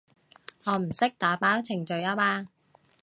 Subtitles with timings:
[0.65, 2.49] 我唔識打包程序吖嘛